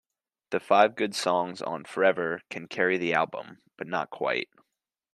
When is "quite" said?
4.09-4.49